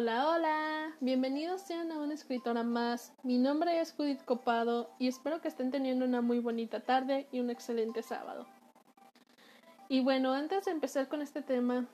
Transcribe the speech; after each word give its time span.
Hola, 0.00 0.28
hola, 0.28 0.96
bienvenidos 1.00 1.60
sean 1.62 1.90
a 1.90 1.98
una 1.98 2.14
escritora 2.14 2.62
más. 2.62 3.12
Mi 3.24 3.36
nombre 3.36 3.80
es 3.80 3.92
Judith 3.92 4.24
Copado 4.24 4.90
y 5.00 5.08
espero 5.08 5.40
que 5.40 5.48
estén 5.48 5.72
teniendo 5.72 6.04
una 6.04 6.20
muy 6.20 6.38
bonita 6.38 6.78
tarde 6.78 7.26
y 7.32 7.40
un 7.40 7.50
excelente 7.50 8.04
sábado. 8.04 8.46
Y 9.88 9.98
bueno, 9.98 10.34
antes 10.34 10.66
de 10.66 10.70
empezar 10.70 11.08
con 11.08 11.20
este 11.20 11.42
tema, 11.42 11.88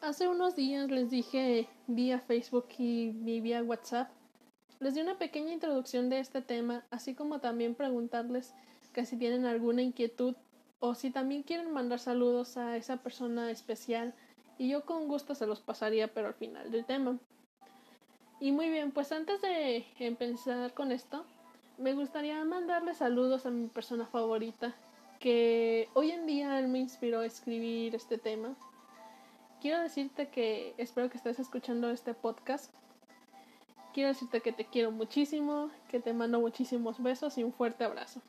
hace 0.00 0.26
unos 0.26 0.56
días 0.56 0.90
les 0.90 1.10
dije 1.10 1.68
vía 1.86 2.20
Facebook 2.20 2.68
y 2.78 3.10
vía 3.42 3.62
WhatsApp, 3.62 4.08
les 4.78 4.94
di 4.94 5.02
una 5.02 5.18
pequeña 5.18 5.52
introducción 5.52 6.08
de 6.08 6.20
este 6.20 6.40
tema, 6.40 6.86
así 6.90 7.14
como 7.14 7.40
también 7.40 7.74
preguntarles 7.74 8.54
que 8.94 9.04
si 9.04 9.18
tienen 9.18 9.44
alguna 9.44 9.82
inquietud 9.82 10.34
o 10.78 10.94
si 10.94 11.10
también 11.10 11.42
quieren 11.42 11.70
mandar 11.74 11.98
saludos 11.98 12.56
a 12.56 12.78
esa 12.78 13.02
persona 13.02 13.50
especial 13.50 14.14
y 14.56 14.70
yo 14.70 14.86
con 14.86 15.08
gusto 15.08 15.34
se 15.34 15.46
los 15.46 15.60
pasaría 15.60 16.08
pero 16.14 16.28
al 16.28 16.34
final 16.34 16.70
del 16.70 16.86
tema. 16.86 17.18
Y 18.40 18.52
muy 18.52 18.70
bien, 18.70 18.90
pues 18.90 19.12
antes 19.12 19.42
de 19.42 19.84
empezar 19.98 20.72
con 20.72 20.92
esto, 20.92 21.26
me 21.76 21.92
gustaría 21.92 22.42
mandarle 22.44 22.94
saludos 22.94 23.44
a 23.44 23.50
mi 23.50 23.68
persona 23.68 24.06
favorita, 24.06 24.74
que 25.18 25.90
hoy 25.92 26.10
en 26.10 26.26
día 26.26 26.58
me 26.62 26.78
inspiró 26.78 27.20
a 27.20 27.26
escribir 27.26 27.94
este 27.94 28.16
tema. 28.16 28.54
Quiero 29.60 29.78
decirte 29.80 30.28
que 30.28 30.74
espero 30.78 31.10
que 31.10 31.18
estés 31.18 31.38
escuchando 31.38 31.90
este 31.90 32.14
podcast. 32.14 32.72
Quiero 33.92 34.08
decirte 34.08 34.40
que 34.40 34.52
te 34.52 34.64
quiero 34.64 34.90
muchísimo, 34.90 35.70
que 35.90 36.00
te 36.00 36.14
mando 36.14 36.40
muchísimos 36.40 37.02
besos 37.02 37.36
y 37.36 37.44
un 37.44 37.52
fuerte 37.52 37.84
abrazo. 37.84 38.22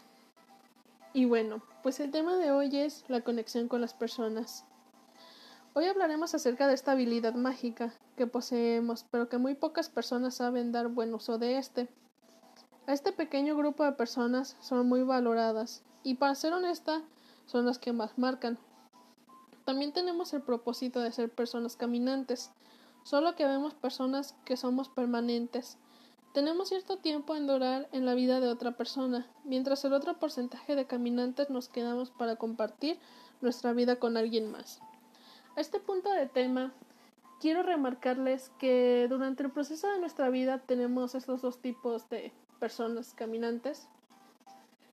Y 1.14 1.24
bueno, 1.24 1.62
pues 1.84 2.02
el 2.02 2.12
tema 2.12 2.36
de 2.36 2.52
hoy 2.52 2.78
es 2.78 3.06
la 3.08 3.22
conexión 3.22 3.70
con 3.70 3.80
las 3.80 3.94
personas. 3.94 4.66
Hoy 5.74 5.86
hablaremos 5.86 6.36
acerca 6.36 6.68
de 6.68 6.74
esta 6.74 6.92
habilidad 6.92 7.34
mágica 7.34 7.94
que 8.16 8.28
poseemos, 8.28 9.06
pero 9.10 9.30
que 9.30 9.38
muy 9.38 9.56
pocas 9.56 9.90
personas 9.90 10.36
saben 10.36 10.72
dar 10.72 10.88
buen 10.88 11.14
uso 11.14 11.38
de 11.38 11.58
este. 11.58 11.90
Este 12.88 13.12
pequeño 13.12 13.56
grupo 13.56 13.84
de 13.84 13.94
personas 13.94 14.58
son 14.60 14.88
muy 14.90 15.04
valoradas 15.04 15.84
y 16.04 16.16
para 16.16 16.36
ser 16.36 16.54
honesta 16.54 17.04
son 17.46 17.66
las 17.66 17.80
que 17.80 17.94
más 17.94 18.18
marcan. 18.18 18.58
También 19.66 19.94
tenemos 19.94 20.34
el 20.34 20.42
propósito 20.42 21.00
de 21.00 21.12
ser 21.12 21.30
personas 21.30 21.76
caminantes, 21.76 22.52
solo 23.04 23.36
que 23.36 23.46
vemos 23.46 23.74
personas 23.74 24.36
que 24.46 24.58
somos 24.58 24.90
permanentes. 24.90 25.78
Tenemos 26.34 26.70
cierto 26.70 26.98
tiempo 26.98 27.36
en 27.36 27.46
durar 27.46 27.88
en 27.92 28.06
la 28.06 28.16
vida 28.16 28.40
de 28.40 28.48
otra 28.48 28.72
persona, 28.72 29.28
mientras 29.44 29.84
el 29.86 29.94
otro 29.94 30.18
porcentaje 30.18 30.76
de 30.76 30.88
caminantes 30.88 31.50
nos 31.50 31.70
quedamos 31.70 32.10
para 32.10 32.38
compartir 32.38 32.98
nuestra 33.42 33.74
vida 33.74 33.98
con 33.98 34.18
alguien 34.18 34.50
más. 34.50 34.80
A 35.56 35.62
este 35.62 35.80
punto 35.80 36.10
de 36.12 36.28
tema, 36.28 36.74
quiero 37.42 37.64
remarcarles 37.64 38.52
que 38.60 39.08
durante 39.10 39.42
el 39.42 39.50
proceso 39.50 39.92
de 39.92 40.00
nuestra 40.00 40.30
vida 40.30 40.60
tenemos 40.60 41.16
estos 41.16 41.42
dos 41.42 41.60
tipos 41.60 42.08
de 42.10 42.32
personas 42.60 43.16
caminantes. 43.16 43.88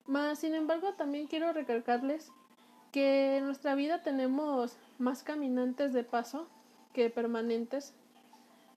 Más, 0.07 0.39
sin 0.39 0.55
embargo, 0.55 0.95
también 0.95 1.27
quiero 1.27 1.53
recalcarles 1.53 2.33
que 2.91 3.37
en 3.37 3.45
nuestra 3.45 3.75
vida 3.75 4.03
tenemos 4.03 4.79
más 4.99 5.23
caminantes 5.23 5.93
de 5.93 6.05
paso 6.05 6.49
que 6.95 7.11
permanentes, 7.11 7.93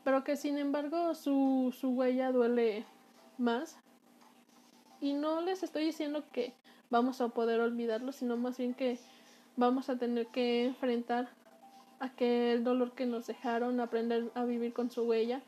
pero 0.04 0.26
que 0.26 0.36
sin 0.36 0.58
embargo 0.58 1.16
su, 1.16 1.74
su 1.80 1.92
huella 1.92 2.34
duele 2.34 2.86
más. 3.38 3.78
Y 5.00 5.14
no 5.14 5.40
les 5.40 5.64
estoy 5.64 5.86
diciendo 5.86 6.26
que 6.34 6.54
vamos 6.90 7.22
a 7.22 7.30
poder 7.30 7.62
olvidarlo, 7.62 8.12
sino 8.12 8.36
más 8.36 8.58
bien 8.58 8.74
que 8.74 9.00
vamos 9.56 9.90
a 9.90 9.98
tener 9.98 10.28
que 10.28 10.66
enfrentar 10.66 11.30
aquel 12.02 12.64
dolor 12.64 12.92
que 12.92 13.06
nos 13.06 13.28
dejaron, 13.28 13.80
aprender 13.80 14.32
a 14.36 14.44
vivir 14.44 14.74
con 14.74 14.92
su 14.92 15.04
huella 15.04 15.42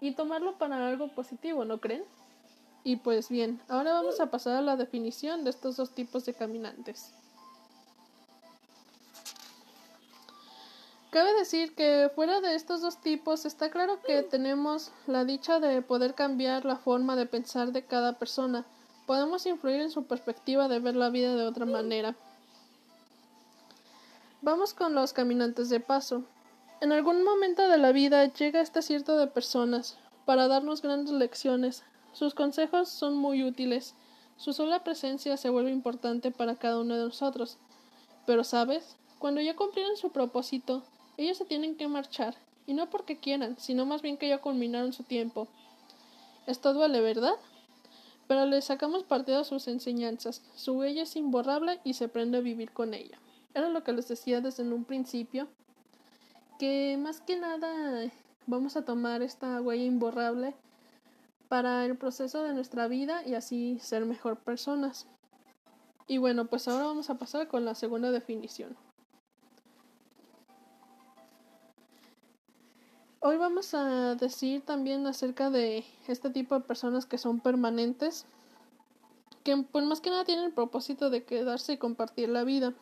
y 0.00 0.12
tomarlo 0.12 0.58
para 0.58 0.88
algo 0.88 1.08
positivo, 1.08 1.64
¿no 1.64 1.78
creen? 1.80 2.04
Y 2.84 2.96
pues 2.96 3.28
bien, 3.30 3.60
ahora 3.68 3.92
vamos 3.92 4.20
a 4.20 4.30
pasar 4.30 4.56
a 4.56 4.62
la 4.62 4.76
definición 4.76 5.44
de 5.44 5.50
estos 5.50 5.76
dos 5.76 5.94
tipos 5.94 6.26
de 6.26 6.34
caminantes. 6.34 7.14
Cabe 11.10 11.32
decir 11.34 11.74
que 11.74 12.10
fuera 12.14 12.40
de 12.40 12.54
estos 12.54 12.82
dos 12.82 13.00
tipos 13.00 13.46
está 13.46 13.70
claro 13.70 14.00
que 14.02 14.22
tenemos 14.22 14.92
la 15.06 15.24
dicha 15.24 15.60
de 15.60 15.80
poder 15.80 16.14
cambiar 16.14 16.64
la 16.64 16.76
forma 16.76 17.16
de 17.16 17.26
pensar 17.26 17.72
de 17.72 17.86
cada 17.86 18.18
persona. 18.18 18.66
Podemos 19.06 19.46
influir 19.46 19.80
en 19.80 19.90
su 19.90 20.04
perspectiva 20.04 20.68
de 20.68 20.78
ver 20.78 20.94
la 20.94 21.08
vida 21.08 21.34
de 21.34 21.46
otra 21.46 21.64
manera. 21.64 22.16
Vamos 24.46 24.74
con 24.74 24.94
los 24.94 25.12
caminantes 25.12 25.70
de 25.70 25.80
paso. 25.80 26.22
En 26.80 26.92
algún 26.92 27.24
momento 27.24 27.66
de 27.66 27.78
la 27.78 27.90
vida 27.90 28.32
llega 28.32 28.60
este 28.60 28.80
cierto 28.80 29.16
de 29.16 29.26
personas 29.26 29.98
para 30.24 30.46
darnos 30.46 30.82
grandes 30.82 31.12
lecciones. 31.12 31.82
Sus 32.12 32.32
consejos 32.32 32.88
son 32.88 33.16
muy 33.16 33.42
útiles. 33.42 33.96
Su 34.36 34.52
sola 34.52 34.84
presencia 34.84 35.36
se 35.36 35.50
vuelve 35.50 35.72
importante 35.72 36.30
para 36.30 36.54
cada 36.54 36.78
uno 36.78 36.94
de 36.96 37.06
nosotros. 37.06 37.58
Pero, 38.24 38.44
¿sabes? 38.44 38.94
Cuando 39.18 39.40
ya 39.40 39.56
cumplieron 39.56 39.96
su 39.96 40.10
propósito, 40.10 40.84
ellos 41.16 41.38
se 41.38 41.44
tienen 41.44 41.74
que 41.74 41.88
marchar, 41.88 42.36
y 42.68 42.74
no 42.74 42.88
porque 42.88 43.18
quieran, 43.18 43.58
sino 43.58 43.84
más 43.84 44.00
bien 44.00 44.16
que 44.16 44.28
ya 44.28 44.38
culminaron 44.38 44.92
su 44.92 45.02
tiempo. 45.02 45.48
Esto 46.46 46.72
duele, 46.72 47.00
¿verdad? 47.00 47.34
Pero 48.28 48.46
le 48.46 48.62
sacamos 48.62 49.02
partido 49.02 49.40
a 49.40 49.44
sus 49.44 49.66
enseñanzas. 49.66 50.40
Su 50.54 50.74
huella 50.74 51.02
es 51.02 51.16
imborrable 51.16 51.80
y 51.82 51.94
se 51.94 52.04
aprende 52.04 52.38
a 52.38 52.42
vivir 52.42 52.70
con 52.70 52.94
ella. 52.94 53.18
Era 53.56 53.70
lo 53.70 53.82
que 53.82 53.94
les 53.94 54.06
decía 54.06 54.42
desde 54.42 54.70
un 54.70 54.84
principio, 54.84 55.48
que 56.58 56.98
más 57.00 57.22
que 57.22 57.38
nada 57.38 58.12
vamos 58.46 58.76
a 58.76 58.84
tomar 58.84 59.22
esta 59.22 59.62
huella 59.62 59.84
imborrable 59.84 60.54
para 61.48 61.86
el 61.86 61.96
proceso 61.96 62.42
de 62.42 62.52
nuestra 62.52 62.86
vida 62.86 63.26
y 63.26 63.32
así 63.32 63.78
ser 63.80 64.04
mejor 64.04 64.36
personas. 64.40 65.06
Y 66.06 66.18
bueno, 66.18 66.44
pues 66.44 66.68
ahora 66.68 66.84
vamos 66.84 67.08
a 67.08 67.14
pasar 67.14 67.48
con 67.48 67.64
la 67.64 67.74
segunda 67.74 68.10
definición. 68.10 68.76
Hoy 73.20 73.38
vamos 73.38 73.72
a 73.72 74.16
decir 74.16 74.66
también 74.66 75.06
acerca 75.06 75.48
de 75.48 75.82
este 76.08 76.28
tipo 76.28 76.56
de 76.56 76.60
personas 76.60 77.06
que 77.06 77.16
son 77.16 77.40
permanentes, 77.40 78.26
que 79.44 79.56
pues 79.56 79.86
más 79.86 80.02
que 80.02 80.10
nada 80.10 80.26
tienen 80.26 80.44
el 80.44 80.52
propósito 80.52 81.08
de 81.08 81.24
quedarse 81.24 81.72
y 81.72 81.78
compartir 81.78 82.28
la 82.28 82.44
vida. 82.44 82.74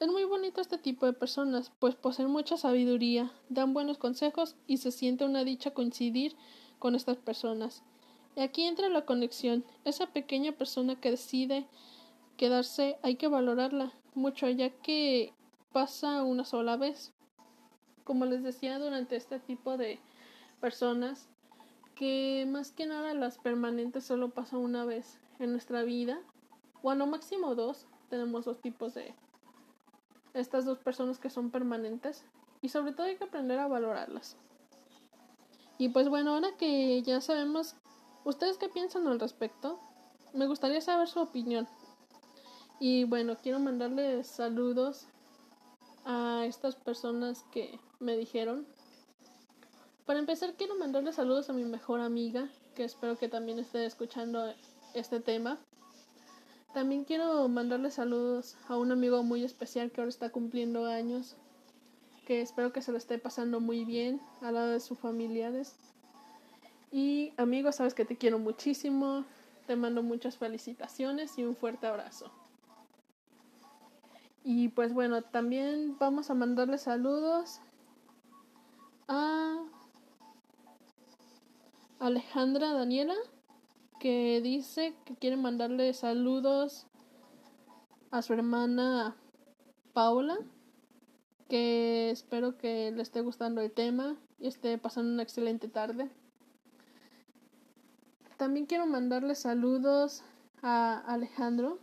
Es 0.00 0.06
muy 0.06 0.22
bonito 0.22 0.60
este 0.60 0.78
tipo 0.78 1.06
de 1.06 1.12
personas, 1.12 1.72
pues 1.80 1.96
poseen 1.96 2.30
mucha 2.30 2.56
sabiduría, 2.56 3.32
dan 3.48 3.74
buenos 3.74 3.98
consejos 3.98 4.54
y 4.68 4.76
se 4.76 4.92
siente 4.92 5.24
una 5.24 5.42
dicha 5.42 5.72
coincidir 5.72 6.36
con 6.78 6.94
estas 6.94 7.16
personas. 7.16 7.82
Y 8.36 8.40
aquí 8.42 8.62
entra 8.62 8.88
la 8.90 9.04
conexión. 9.04 9.64
Esa 9.84 10.06
pequeña 10.06 10.52
persona 10.52 10.94
que 11.00 11.10
decide 11.10 11.66
quedarse 12.36 12.96
hay 13.02 13.16
que 13.16 13.26
valorarla 13.26 13.92
mucho, 14.14 14.48
ya 14.48 14.70
que 14.70 15.34
pasa 15.72 16.22
una 16.22 16.44
sola 16.44 16.76
vez. 16.76 17.12
Como 18.04 18.24
les 18.24 18.44
decía 18.44 18.78
durante 18.78 19.16
este 19.16 19.40
tipo 19.40 19.76
de 19.76 19.98
personas, 20.60 21.28
que 21.96 22.46
más 22.48 22.70
que 22.70 22.86
nada 22.86 23.14
las 23.14 23.38
permanentes 23.38 24.04
solo 24.04 24.30
pasan 24.30 24.60
una 24.60 24.84
vez 24.84 25.18
en 25.40 25.50
nuestra 25.50 25.82
vida, 25.82 26.20
o 26.82 26.92
a 26.92 26.94
máximo 26.94 27.56
dos. 27.56 27.88
Tenemos 28.10 28.44
dos 28.44 28.60
tipos 28.60 28.94
de 28.94 29.12
estas 30.34 30.64
dos 30.64 30.78
personas 30.78 31.18
que 31.18 31.30
son 31.30 31.50
permanentes 31.50 32.24
y 32.60 32.68
sobre 32.68 32.92
todo 32.92 33.06
hay 33.06 33.16
que 33.16 33.24
aprender 33.24 33.58
a 33.58 33.68
valorarlas. 33.68 34.36
Y 35.78 35.90
pues 35.90 36.08
bueno, 36.08 36.34
ahora 36.34 36.56
que 36.58 37.02
ya 37.02 37.20
sabemos, 37.20 37.76
¿ustedes 38.24 38.58
qué 38.58 38.68
piensan 38.68 39.06
al 39.06 39.20
respecto? 39.20 39.78
Me 40.34 40.46
gustaría 40.46 40.80
saber 40.80 41.08
su 41.08 41.20
opinión. 41.20 41.68
Y 42.80 43.04
bueno, 43.04 43.36
quiero 43.40 43.60
mandarles 43.60 44.26
saludos 44.26 45.06
a 46.04 46.44
estas 46.46 46.74
personas 46.74 47.44
que 47.52 47.78
me 48.00 48.16
dijeron. 48.16 48.66
Para 50.04 50.18
empezar, 50.18 50.54
quiero 50.54 50.76
mandarles 50.76 51.16
saludos 51.16 51.50
a 51.50 51.52
mi 51.52 51.64
mejor 51.64 52.00
amiga, 52.00 52.48
que 52.74 52.84
espero 52.84 53.16
que 53.16 53.28
también 53.28 53.58
esté 53.58 53.84
escuchando 53.84 54.52
este 54.94 55.20
tema. 55.20 55.58
También 56.72 57.04
quiero 57.04 57.48
mandarle 57.48 57.90
saludos 57.90 58.56
a 58.68 58.76
un 58.76 58.92
amigo 58.92 59.22
muy 59.22 59.42
especial 59.42 59.90
que 59.90 60.00
ahora 60.00 60.10
está 60.10 60.30
cumpliendo 60.30 60.86
años, 60.86 61.36
que 62.26 62.42
espero 62.42 62.72
que 62.72 62.82
se 62.82 62.92
lo 62.92 62.98
esté 62.98 63.18
pasando 63.18 63.58
muy 63.58 63.84
bien 63.84 64.20
al 64.42 64.54
lado 64.54 64.68
de 64.68 64.80
sus 64.80 64.98
familiares. 64.98 65.74
Y 66.92 67.32
amigo, 67.38 67.72
sabes 67.72 67.94
que 67.94 68.04
te 68.04 68.16
quiero 68.16 68.38
muchísimo, 68.38 69.24
te 69.66 69.76
mando 69.76 70.02
muchas 70.02 70.36
felicitaciones 70.36 71.38
y 71.38 71.44
un 71.44 71.56
fuerte 71.56 71.86
abrazo. 71.86 72.30
Y 74.44 74.68
pues 74.68 74.92
bueno, 74.92 75.22
también 75.22 75.96
vamos 75.98 76.30
a 76.30 76.34
mandarle 76.34 76.78
saludos 76.78 77.60
a 79.08 79.64
Alejandra 81.98 82.72
Daniela 82.72 83.14
que 83.98 84.40
dice 84.42 84.94
que 85.04 85.16
quiere 85.16 85.36
mandarle 85.36 85.92
saludos 85.92 86.86
a 88.10 88.22
su 88.22 88.32
hermana 88.32 89.16
Paula, 89.92 90.38
que 91.48 92.10
espero 92.10 92.56
que 92.56 92.90
le 92.90 93.02
esté 93.02 93.20
gustando 93.20 93.60
el 93.60 93.72
tema 93.72 94.16
y 94.38 94.46
esté 94.46 94.78
pasando 94.78 95.12
una 95.12 95.22
excelente 95.22 95.68
tarde. 95.68 96.10
También 98.36 98.66
quiero 98.66 98.86
mandarle 98.86 99.34
saludos 99.34 100.22
a 100.62 100.98
Alejandro, 100.98 101.78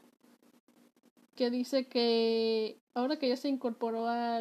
que 1.35 1.50
dice 1.50 1.88
que 1.88 2.79
ahora 2.94 3.17
que 3.17 3.27
ya 3.27 3.35
se 3.35 3.50
incorporó 3.50 4.07
a 4.07 4.39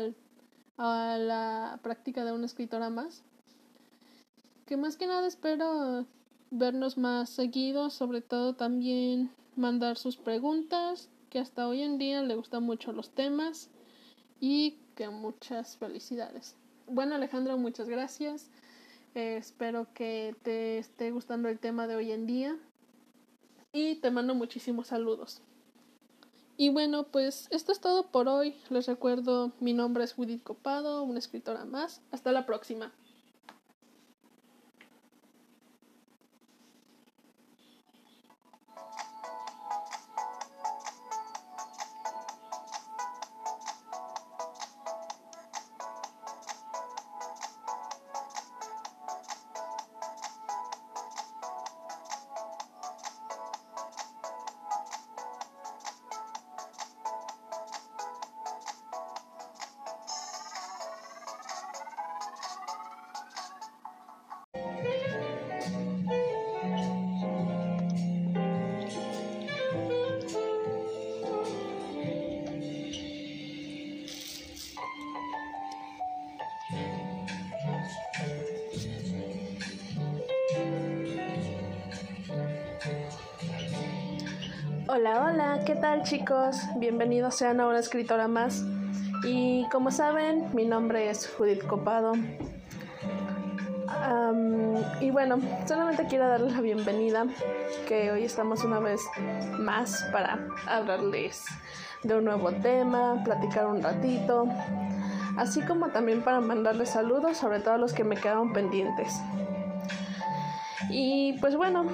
la 0.76 1.80
práctica 1.82 2.24
de 2.24 2.32
una 2.32 2.46
escritora 2.46 2.88
más, 2.88 3.24
que 4.66 4.76
más 4.76 4.96
que 4.96 5.06
nada 5.06 5.26
espero 5.26 6.06
vernos 6.50 6.96
más 6.96 7.31
seguidos, 7.31 7.94
sobre 7.94 8.20
todo 8.20 8.55
también 8.55 9.31
mandar 9.56 9.96
sus 9.96 10.17
preguntas, 10.17 11.08
que 11.31 11.38
hasta 11.38 11.67
hoy 11.67 11.82
en 11.82 11.99
día 11.99 12.23
le 12.23 12.37
gustan 12.37 12.62
mucho 12.62 12.93
los 12.93 13.11
temas 13.11 13.70
y 14.41 14.79
que 14.94 15.08
muchas 15.08 15.76
felicidades. 15.76 16.56
Bueno 16.87 17.14
Alejandro, 17.14 17.56
muchas 17.58 17.88
gracias. 17.88 18.50
Eh, 19.14 19.37
espero 19.37 19.87
que 19.94 20.37
te 20.43 20.79
esté 20.79 21.11
gustando 21.11 21.49
el 21.49 21.58
tema 21.58 21.87
de 21.87 21.96
hoy 21.96 22.12
en 22.12 22.26
día 22.26 22.56
y 23.73 23.96
te 23.96 24.11
mando 24.11 24.35
muchísimos 24.35 24.88
saludos. 24.88 25.43
Y 26.56 26.69
bueno, 26.69 27.05
pues 27.05 27.49
esto 27.50 27.73
es 27.73 27.81
todo 27.81 28.11
por 28.11 28.29
hoy. 28.29 28.56
Les 28.70 28.87
recuerdo, 28.87 29.52
mi 29.58 29.73
nombre 29.73 30.05
es 30.05 30.12
Judith 30.12 30.43
Copado, 30.44 31.02
una 31.02 31.19
escritora 31.19 31.64
más. 31.64 32.00
Hasta 32.12 32.31
la 32.31 32.46
próxima. 32.46 32.93
Hola, 84.96 85.25
hola, 85.25 85.64
¿qué 85.67 85.75
tal 85.75 86.05
chicos? 86.05 86.56
Bienvenidos 86.76 87.35
sean 87.35 87.58
a 87.58 87.67
una 87.67 87.81
escritora 87.81 88.29
más. 88.29 88.64
Y 89.25 89.67
como 89.73 89.91
saben, 89.91 90.44
mi 90.55 90.67
nombre 90.67 91.11
es 91.11 91.29
Judith 91.37 91.67
Copado. 91.67 92.12
y 95.00 95.11
bueno, 95.11 95.41
solamente 95.67 96.06
quiero 96.06 96.29
darles 96.29 96.52
la 96.52 96.61
bienvenida, 96.61 97.26
que 97.88 98.12
hoy 98.12 98.23
estamos 98.23 98.62
una 98.62 98.79
vez 98.79 99.00
más 99.58 100.05
para 100.12 100.46
hablarles 100.69 101.44
de 102.05 102.17
un 102.17 102.26
nuevo 102.26 102.52
tema, 102.52 103.20
platicar 103.25 103.67
un 103.67 103.82
ratito, 103.82 104.46
así 105.37 105.61
como 105.62 105.88
también 105.88 106.23
para 106.23 106.41
mandarles 106.41 106.91
saludos, 106.91 107.37
sobre 107.37 107.58
todo 107.58 107.75
a 107.75 107.79
los 107.79 107.94
que 107.94 108.05
me 108.05 108.14
quedaron 108.14 108.52
pendientes. 108.52 109.12
Y 110.90 111.34
pues 111.40 111.56
bueno, 111.56 111.86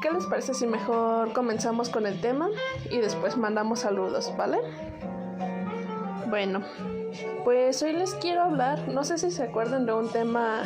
¿qué 0.00 0.10
les 0.10 0.26
parece 0.26 0.54
si 0.54 0.66
mejor 0.66 1.32
comenzamos 1.32 1.88
con 1.88 2.06
el 2.06 2.20
tema 2.20 2.48
y 2.90 2.98
después 2.98 3.36
mandamos 3.36 3.80
saludos, 3.80 4.32
¿vale? 4.36 4.58
Bueno, 6.28 6.62
pues 7.44 7.82
hoy 7.82 7.94
les 7.94 8.14
quiero 8.14 8.42
hablar, 8.42 8.88
no 8.88 9.04
sé 9.04 9.18
si 9.18 9.30
se 9.30 9.42
acuerdan 9.42 9.86
de 9.86 9.94
un 9.94 10.10
tema 10.10 10.62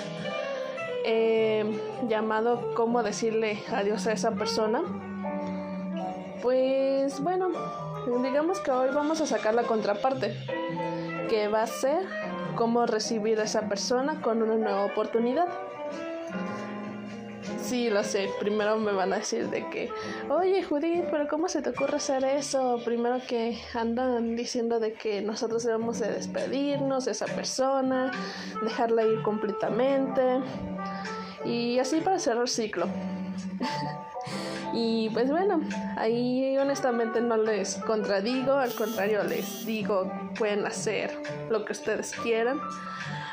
eh, 1.04 1.64
llamado 2.08 2.74
cómo 2.74 3.02
decirle 3.02 3.62
adiós 3.72 4.06
a 4.06 4.12
esa 4.12 4.32
persona. 4.32 4.82
Pues 6.42 7.20
bueno, 7.20 7.50
digamos 8.22 8.60
que 8.60 8.70
hoy 8.70 8.90
vamos 8.92 9.20
a 9.20 9.26
sacar 9.26 9.54
la 9.54 9.62
contraparte, 9.62 10.36
que 11.28 11.48
va 11.48 11.62
a 11.62 11.66
ser 11.66 12.06
cómo 12.56 12.86
recibir 12.86 13.40
a 13.40 13.44
esa 13.44 13.68
persona 13.68 14.20
con 14.20 14.42
una 14.42 14.56
nueva 14.56 14.84
oportunidad. 14.84 15.46
Sí, 17.72 17.88
lo 17.88 18.04
sé. 18.04 18.28
Primero 18.38 18.76
me 18.76 18.92
van 18.92 19.14
a 19.14 19.16
decir 19.16 19.48
de 19.48 19.66
que, 19.70 19.90
oye 20.28 20.62
Judith, 20.62 21.06
pero 21.10 21.26
¿cómo 21.26 21.48
se 21.48 21.62
te 21.62 21.70
ocurre 21.70 21.96
hacer 21.96 22.22
eso? 22.22 22.78
Primero 22.84 23.18
que 23.26 23.58
andan 23.72 24.36
diciendo 24.36 24.78
de 24.78 24.92
que 24.92 25.22
nosotros 25.22 25.64
debemos 25.64 25.98
de 25.98 26.12
despedirnos 26.12 27.06
de 27.06 27.12
esa 27.12 27.24
persona, 27.24 28.12
dejarla 28.62 29.04
ir 29.04 29.22
completamente 29.22 30.40
y 31.46 31.78
así 31.78 32.02
para 32.02 32.18
cerrar 32.18 32.42
el 32.42 32.48
ciclo. 32.48 32.88
y 34.72 35.10
pues 35.10 35.30
bueno, 35.30 35.60
ahí 35.96 36.56
honestamente 36.58 37.20
no 37.20 37.36
les 37.36 37.76
contradigo, 37.76 38.54
al 38.54 38.74
contrario 38.74 39.22
les 39.24 39.66
digo, 39.66 40.10
pueden 40.38 40.66
hacer 40.66 41.16
lo 41.50 41.64
que 41.64 41.72
ustedes 41.72 42.12
quieran. 42.22 42.60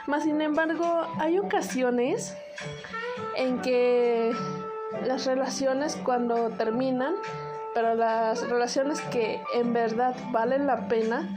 Más 0.08 0.24
sin 0.24 0.42
embargo, 0.42 1.08
hay 1.20 1.38
ocasiones 1.40 2.36
en 3.36 3.62
que 3.62 4.34
las 5.06 5.26
relaciones 5.26 5.96
cuando 5.96 6.50
terminan, 6.50 7.14
pero 7.74 7.96
las 7.96 8.48
relaciones 8.50 9.02
que 9.02 9.42
en 9.54 9.74
verdad 9.74 10.16
valen 10.32 10.66
la 10.68 10.88
pena 10.88 11.30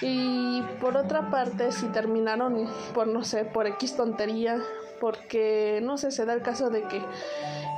y 0.00 0.62
por 0.80 0.96
otra 0.96 1.30
parte 1.30 1.72
si 1.72 1.86
terminaron 1.86 2.68
por 2.94 3.06
no 3.06 3.24
sé, 3.24 3.44
por 3.44 3.66
X 3.66 3.96
tontería, 3.96 4.60
porque 5.00 5.80
no 5.82 5.98
sé, 5.98 6.10
se 6.10 6.24
da 6.24 6.34
el 6.34 6.42
caso 6.42 6.70
de 6.70 6.82
que 6.84 7.02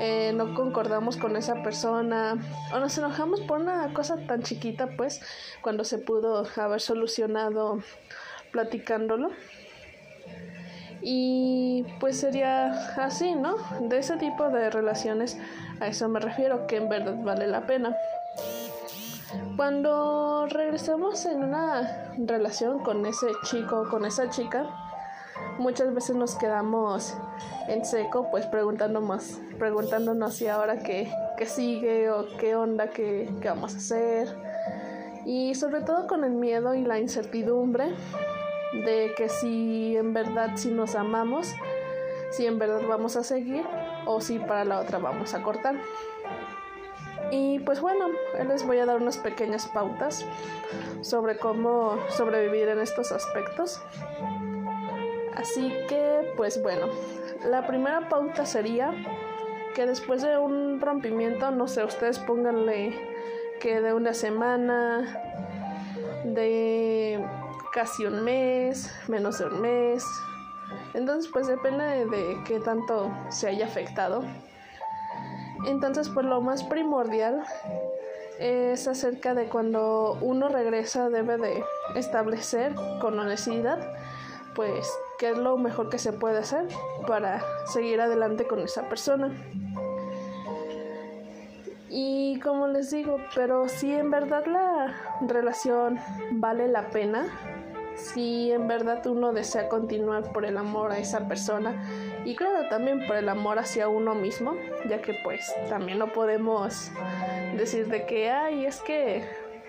eh, 0.00 0.33
no 0.35 0.55
concordamos 0.55 1.17
con 1.17 1.37
esa 1.37 1.62
persona 1.62 2.37
o 2.75 2.79
nos 2.79 2.97
enojamos 2.99 3.41
por 3.43 3.61
una 3.61 3.93
cosa 3.93 4.17
tan 4.27 4.43
chiquita 4.43 4.97
pues 4.97 5.21
cuando 5.62 5.85
se 5.85 5.99
pudo 5.99 6.47
haber 6.57 6.81
solucionado 6.81 7.79
platicándolo 8.53 9.31
y 11.03 11.85
pues 11.99 12.21
sería 12.21 12.73
así, 12.97 13.35
¿no? 13.35 13.57
De 13.81 13.99
ese 13.99 14.17
tipo 14.17 14.49
de 14.50 14.71
relaciones 14.71 15.39
a 15.81 15.87
eso 15.87 16.09
me 16.09 16.21
refiero, 16.21 16.67
que 16.67 16.77
en 16.77 16.89
verdad 16.89 17.17
vale 17.23 17.47
la 17.47 17.67
pena. 17.67 17.97
Cuando 19.57 20.47
regresamos 20.47 21.25
en 21.27 21.43
una 21.43 22.12
relación 22.19 22.81
con 22.81 23.07
ese 23.07 23.29
chico 23.45 23.83
o 23.83 23.89
con 23.89 24.05
esa 24.05 24.29
chica, 24.31 24.67
muchas 25.61 25.95
veces 25.95 26.17
nos 26.17 26.35
quedamos 26.35 27.14
en 27.69 27.85
seco, 27.85 28.29
pues 28.31 28.47
preguntándonos, 28.47 29.38
preguntándonos 29.59 30.35
si 30.35 30.49
ahora 30.49 30.79
qué, 30.79 31.12
qué 31.37 31.47
sigue 31.47 32.11
o 32.11 32.26
qué 32.38 32.57
onda, 32.57 32.88
qué, 32.90 33.31
qué 33.40 33.49
vamos 33.49 33.75
a 33.75 33.79
hacer. 33.79 34.29
Y 35.26 35.55
sobre 35.55 35.83
todo 35.83 36.07
con 36.07 36.25
el 36.25 36.33
miedo 36.33 36.75
y 36.75 36.83
la 36.83 36.99
incertidumbre 36.99 37.95
de 38.85 39.12
que 39.17 39.29
si 39.29 39.97
en 39.97 40.14
verdad 40.14 40.57
si 40.57 40.71
nos 40.71 40.95
amamos, 40.95 41.52
si 42.31 42.47
en 42.47 42.59
verdad 42.59 42.81
vamos 42.88 43.17
a 43.17 43.23
seguir 43.23 43.64
o 44.07 44.21
si 44.21 44.38
para 44.38 44.64
la 44.64 44.81
otra 44.81 44.99
vamos 44.99 45.35
a 45.35 45.43
cortar. 45.43 45.76
Y 47.31 47.61
pues 47.61 47.81
bueno, 47.81 48.07
les 48.49 48.67
voy 48.67 48.79
a 48.79 48.87
dar 48.87 48.97
unas 48.97 49.19
pequeñas 49.19 49.69
pautas 49.69 50.25
sobre 51.02 51.37
cómo 51.37 51.97
sobrevivir 52.09 52.69
en 52.69 52.81
estos 52.81 53.12
aspectos. 53.12 53.81
Así 55.41 55.73
que, 55.89 56.35
pues 56.37 56.63
bueno, 56.63 56.89
la 57.47 57.67
primera 57.67 58.11
pauta 58.11 58.45
sería 58.45 58.93
que 59.75 59.87
después 59.87 60.21
de 60.21 60.37
un 60.37 60.79
rompimiento, 60.83 61.51
no 61.51 61.67
sé, 61.67 61.83
ustedes 61.83 62.19
pónganle 62.19 62.93
que 63.59 63.81
de 63.81 63.95
una 63.95 64.13
semana, 64.13 65.19
de 66.25 67.27
casi 67.73 68.05
un 68.05 68.23
mes, 68.23 68.95
menos 69.09 69.39
de 69.39 69.47
un 69.47 69.63
mes. 69.63 70.05
Entonces, 70.93 71.31
pues 71.33 71.47
depende 71.47 72.05
de, 72.05 72.37
qué 72.45 72.61
tanto 72.61 73.11
se 73.31 73.49
haya 73.49 73.65
afectado. 73.65 74.23
Entonces, 75.67 76.11
pues 76.11 76.27
lo 76.27 76.43
más 76.43 76.65
primordial 76.65 77.45
es 78.39 78.87
acerca 78.87 79.33
de 79.33 79.47
cuando 79.47 80.19
uno 80.21 80.51
regresa 80.51 81.09
debe 81.09 81.39
de 81.39 81.65
establecer 81.95 82.75
con 83.01 83.19
honestidad 83.19 83.79
pues 84.55 84.91
qué 85.21 85.31
es 85.33 85.37
lo 85.37 85.59
mejor 85.59 85.91
que 85.91 85.99
se 85.99 86.15
puede 86.15 86.39
hacer 86.39 86.67
para 87.07 87.45
seguir 87.67 88.00
adelante 88.00 88.47
con 88.47 88.61
esa 88.61 88.89
persona. 88.89 89.31
Y 91.91 92.41
como 92.41 92.69
les 92.69 92.91
digo, 92.91 93.19
pero 93.35 93.69
si 93.69 93.93
en 93.93 94.11
verdad 94.11 94.47
la 94.47 94.95
relación 95.29 95.99
vale 96.33 96.69
la 96.69 96.89
pena, 96.89 97.27
si 97.97 98.50
en 98.50 98.67
verdad 98.67 99.07
uno 99.07 99.35
desea 99.35 99.69
continuar 99.69 100.33
por 100.33 100.47
el 100.47 100.57
amor 100.57 100.91
a 100.91 100.99
esa 100.99 101.29
persona 101.29 101.85
y 102.25 102.35
claro 102.35 102.69
también 102.71 103.07
por 103.07 103.17
el 103.17 103.29
amor 103.29 103.59
hacia 103.59 103.89
uno 103.89 104.15
mismo, 104.15 104.55
ya 104.89 105.03
que 105.03 105.15
pues 105.23 105.53
también 105.69 105.99
no 105.99 106.12
podemos 106.12 106.91
decir 107.59 107.89
de 107.89 108.07
que, 108.07 108.31
ay, 108.31 108.65
es 108.65 108.81
que, 108.81 109.23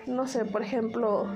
no 0.06 0.26
sé, 0.26 0.46
por 0.46 0.62
ejemplo, 0.62 1.26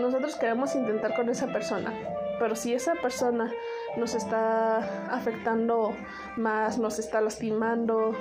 nosotros 0.00 0.34
queremos 0.36 0.74
intentar 0.74 1.14
con 1.14 1.28
esa 1.28 1.46
persona, 1.48 1.92
pero 2.38 2.56
si 2.56 2.74
esa 2.74 2.94
persona 2.94 3.52
nos 3.96 4.14
está 4.14 4.78
afectando 5.10 5.94
más, 6.36 6.78
nos 6.78 6.98
está 6.98 7.20
lastimando, 7.20 8.12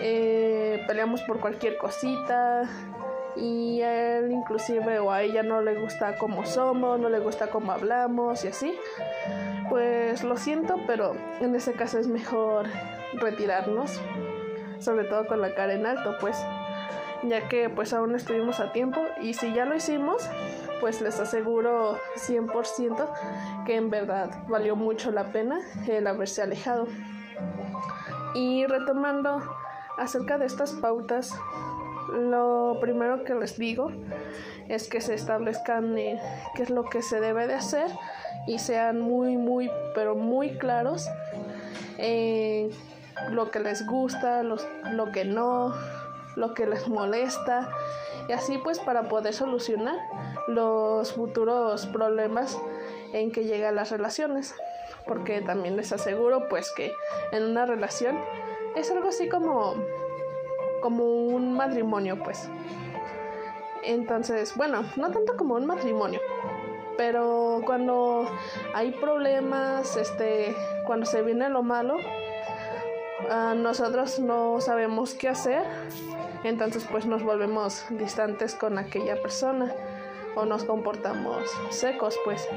eh, 0.00 0.82
peleamos 0.86 1.22
por 1.22 1.40
cualquier 1.40 1.76
cosita 1.76 2.68
y 3.36 3.82
a 3.82 4.18
él 4.18 4.32
inclusive 4.32 4.98
o 4.98 5.10
a 5.10 5.22
ella 5.22 5.42
no 5.42 5.62
le 5.62 5.74
gusta 5.74 6.16
cómo 6.18 6.44
somos, 6.44 6.98
no 6.98 7.08
le 7.08 7.18
gusta 7.18 7.48
cómo 7.48 7.72
hablamos 7.72 8.44
y 8.44 8.48
así, 8.48 8.78
pues 9.68 10.24
lo 10.24 10.36
siento, 10.36 10.76
pero 10.86 11.14
en 11.40 11.54
ese 11.54 11.72
caso 11.72 11.98
es 11.98 12.06
mejor 12.06 12.66
retirarnos, 13.14 14.00
sobre 14.78 15.04
todo 15.04 15.26
con 15.26 15.40
la 15.40 15.54
cara 15.54 15.74
en 15.74 15.86
alto, 15.86 16.16
pues 16.20 16.36
ya 17.22 17.48
que 17.48 17.68
pues 17.68 17.92
aún 17.92 18.14
estuvimos 18.14 18.60
a 18.60 18.72
tiempo 18.72 19.00
y 19.20 19.34
si 19.34 19.52
ya 19.52 19.64
lo 19.64 19.76
hicimos, 19.76 20.28
pues 20.80 21.00
les 21.00 21.18
aseguro 21.20 21.98
100% 22.16 23.08
que 23.66 23.76
en 23.76 23.90
verdad 23.90 24.30
valió 24.48 24.76
mucho 24.76 25.10
la 25.10 25.32
pena 25.32 25.60
el 25.86 26.06
haberse 26.06 26.42
alejado. 26.42 26.86
Y 28.34 28.66
retomando 28.66 29.42
acerca 29.98 30.38
de 30.38 30.46
estas 30.46 30.72
pautas, 30.72 31.34
lo 32.12 32.78
primero 32.80 33.24
que 33.24 33.34
les 33.34 33.58
digo 33.58 33.92
es 34.68 34.88
que 34.88 35.00
se 35.00 35.14
establezcan 35.14 35.96
eh, 35.98 36.20
qué 36.54 36.62
es 36.62 36.70
lo 36.70 36.84
que 36.84 37.02
se 37.02 37.20
debe 37.20 37.46
de 37.46 37.54
hacer 37.54 37.90
y 38.46 38.58
sean 38.58 39.00
muy, 39.00 39.36
muy, 39.36 39.70
pero 39.94 40.14
muy 40.14 40.56
claros 40.58 41.08
en 41.98 42.70
lo 43.30 43.50
que 43.50 43.60
les 43.60 43.86
gusta, 43.86 44.42
lo 44.42 45.12
que 45.12 45.24
no, 45.24 45.74
lo 46.36 46.54
que 46.54 46.66
les 46.66 46.88
molesta 46.88 47.68
y 48.28 48.32
así 48.32 48.58
pues 48.58 48.78
para 48.78 49.08
poder 49.08 49.34
solucionar 49.34 49.96
los 50.48 51.12
futuros 51.12 51.86
problemas 51.86 52.58
en 53.12 53.32
que 53.32 53.44
llegan 53.44 53.76
las 53.76 53.90
relaciones. 53.90 54.54
Porque 55.06 55.40
también 55.40 55.76
les 55.76 55.92
aseguro 55.92 56.48
pues 56.48 56.70
que 56.76 56.92
en 57.32 57.44
una 57.44 57.66
relación 57.66 58.18
es 58.76 58.90
algo 58.90 59.08
así 59.08 59.28
como 59.28 59.74
como 60.82 61.04
un 61.04 61.54
matrimonio 61.54 62.22
pues. 62.22 62.48
Entonces 63.82 64.56
bueno 64.56 64.84
no 64.96 65.10
tanto 65.10 65.36
como 65.36 65.54
un 65.54 65.66
matrimonio 65.66 66.20
pero 67.00 67.62
cuando 67.64 68.28
hay 68.74 68.90
problemas 68.90 69.96
este 69.96 70.54
cuando 70.86 71.06
se 71.06 71.22
viene 71.22 71.48
lo 71.48 71.62
malo 71.62 71.96
nosotros 73.56 74.18
no 74.18 74.60
sabemos 74.60 75.14
qué 75.14 75.28
hacer 75.28 75.62
entonces 76.44 76.86
pues 76.90 77.06
nos 77.06 77.22
volvemos 77.22 77.84
distantes 77.90 78.54
con 78.54 78.78
aquella 78.78 79.20
persona 79.20 79.72
o 80.36 80.44
nos 80.44 80.64
comportamos 80.64 81.44
secos 81.70 82.18
pues 82.24 82.48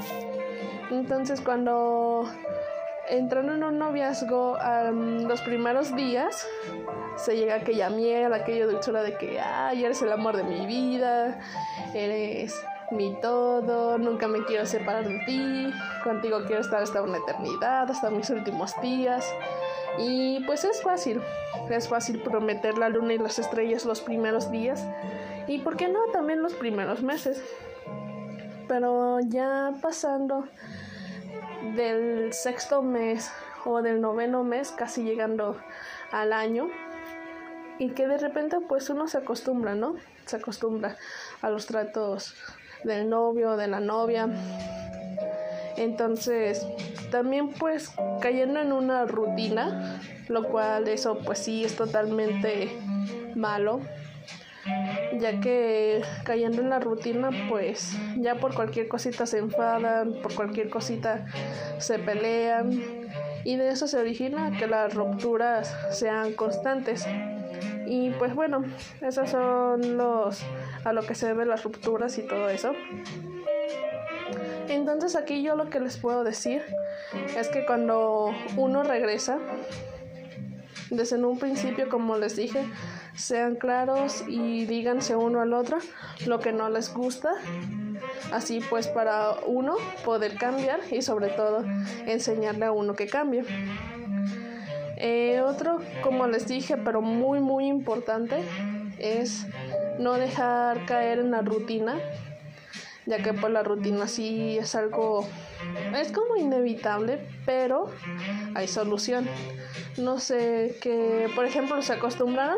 entonces 0.91 1.41
cuando 1.41 2.25
entran 3.09 3.49
en 3.49 3.63
un 3.63 3.79
noviazgo 3.79 4.57
los 5.27 5.41
primeros 5.41 5.95
días 5.95 6.47
se 7.15 7.35
llega 7.35 7.55
aquella 7.55 7.89
miel, 7.89 8.33
aquella 8.33 8.65
dulzura 8.65 9.03
de 9.03 9.17
que 9.17 9.39
ay, 9.39 9.83
eres 9.83 10.01
el 10.01 10.11
amor 10.11 10.35
de 10.37 10.43
mi 10.43 10.65
vida, 10.65 11.39
eres 11.93 12.63
mi 12.91 13.15
todo, 13.21 13.97
nunca 13.97 14.27
me 14.27 14.43
quiero 14.45 14.65
separar 14.65 15.07
de 15.07 15.19
ti, 15.25 15.73
contigo 16.03 16.43
quiero 16.45 16.61
estar 16.61 16.81
hasta 16.81 17.01
una 17.01 17.17
eternidad, 17.17 17.89
hasta 17.89 18.09
mis 18.09 18.29
últimos 18.29 18.73
días. 18.81 19.25
Y 19.99 20.43
pues 20.45 20.63
es 20.63 20.81
fácil, 20.81 21.21
es 21.69 21.87
fácil 21.87 22.21
prometer 22.21 22.77
la 22.77 22.89
luna 22.89 23.13
y 23.13 23.17
las 23.17 23.39
estrellas 23.39 23.85
los 23.85 24.01
primeros 24.01 24.51
días 24.51 24.83
y, 25.47 25.59
¿por 25.59 25.77
qué 25.77 25.87
no?, 25.87 25.99
también 26.11 26.41
los 26.41 26.53
primeros 26.53 27.03
meses. 27.03 27.43
Pero 28.67 29.19
ya 29.19 29.73
pasando 29.81 30.45
del 31.75 32.33
sexto 32.33 32.81
mes 32.81 33.31
o 33.65 33.81
del 33.81 34.01
noveno 34.01 34.43
mes, 34.43 34.71
casi 34.71 35.03
llegando 35.03 35.57
al 36.11 36.33
año, 36.33 36.69
y 37.79 37.89
que 37.91 38.07
de 38.07 38.17
repente 38.17 38.57
pues 38.67 38.89
uno 38.89 39.07
se 39.07 39.17
acostumbra, 39.17 39.75
¿no? 39.75 39.95
Se 40.25 40.37
acostumbra 40.37 40.95
a 41.41 41.49
los 41.49 41.65
tratos 41.65 42.35
del 42.83 43.09
novio, 43.09 43.57
de 43.57 43.67
la 43.67 43.79
novia. 43.79 44.29
Entonces, 45.75 46.65
también 47.13 47.49
pues 47.49 47.93
cayendo 48.21 48.59
en 48.59 48.71
una 48.71 49.05
rutina, 49.05 50.01
lo 50.29 50.45
cual 50.45 50.87
eso 50.87 51.19
pues 51.19 51.37
sí 51.37 51.63
es 51.63 51.75
totalmente 51.75 52.75
malo, 53.35 53.81
ya 55.19 55.39
que 55.39 56.01
cayendo 56.23 56.63
en 56.63 56.71
la 56.71 56.79
rutina 56.79 57.29
pues 57.49 57.95
ya 58.17 58.33
por 58.33 58.55
cualquier 58.55 58.87
cosita 58.87 59.27
se 59.27 59.37
enfadan, 59.37 60.15
por 60.23 60.33
cualquier 60.33 60.71
cosita 60.71 61.27
se 61.77 61.99
pelean 61.99 62.71
y 63.43 63.57
de 63.57 63.69
eso 63.69 63.85
se 63.87 63.99
origina 63.99 64.57
que 64.57 64.65
las 64.65 64.95
rupturas 64.95 65.77
sean 65.91 66.33
constantes. 66.33 67.05
Y 67.85 68.09
pues 68.17 68.33
bueno, 68.33 68.63
esos 69.01 69.29
son 69.29 69.97
los 69.97 70.43
a 70.83 70.93
lo 70.93 71.03
que 71.03 71.13
se 71.13 71.27
deben 71.27 71.47
las 71.47 71.63
rupturas 71.63 72.17
y 72.17 72.23
todo 72.23 72.49
eso. 72.49 72.73
Entonces 74.67 75.15
aquí 75.15 75.43
yo 75.43 75.55
lo 75.55 75.69
que 75.69 75.79
les 75.79 75.97
puedo 75.97 76.23
decir 76.23 76.63
es 77.37 77.47
que 77.49 77.65
cuando 77.65 78.33
uno 78.57 78.83
regresa, 78.83 79.37
desde 80.89 81.17
un 81.23 81.39
principio, 81.39 81.89
como 81.89 82.17
les 82.17 82.35
dije, 82.35 82.65
sean 83.15 83.55
claros 83.55 84.23
y 84.27 84.65
díganse 84.65 85.15
uno 85.15 85.41
al 85.41 85.53
otro 85.53 85.77
lo 86.25 86.39
que 86.39 86.51
no 86.51 86.69
les 86.69 86.93
gusta. 86.93 87.31
Así 88.31 88.61
pues 88.69 88.87
para 88.87 89.33
uno 89.45 89.75
poder 90.03 90.35
cambiar 90.35 90.79
y 90.91 91.01
sobre 91.01 91.29
todo 91.29 91.63
enseñarle 92.05 92.65
a 92.65 92.71
uno 92.71 92.95
que 92.95 93.07
cambie. 93.07 93.43
Eh, 94.97 95.41
otro, 95.41 95.79
como 96.01 96.27
les 96.27 96.47
dije, 96.47 96.77
pero 96.77 97.01
muy 97.01 97.39
muy 97.39 97.67
importante, 97.67 98.37
es 98.97 99.45
no 99.99 100.13
dejar 100.13 100.85
caer 100.85 101.19
en 101.19 101.31
la 101.31 101.41
rutina 101.41 101.95
ya 103.05 103.17
que 103.21 103.33
pues 103.33 103.51
la 103.51 103.63
rutina 103.63 104.07
sí 104.07 104.57
es 104.57 104.75
algo, 104.75 105.25
es 105.95 106.11
como 106.11 106.35
inevitable, 106.35 107.19
pero 107.45 107.89
hay 108.55 108.67
solución. 108.67 109.27
No 109.97 110.19
sé, 110.19 110.77
que 110.81 111.29
por 111.35 111.45
ejemplo 111.45 111.81
se 111.81 111.93
acostumbraron 111.93 112.57